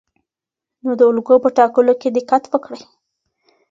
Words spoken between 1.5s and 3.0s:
ټاکلو کې دقت وکړئ.